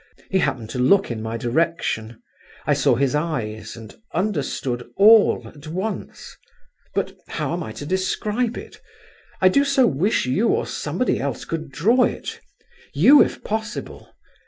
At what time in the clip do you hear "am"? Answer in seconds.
7.53-7.61